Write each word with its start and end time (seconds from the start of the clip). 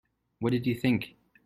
What 0.39 0.49
did 0.53 0.65
you 0.65 0.73
think? 0.73 1.13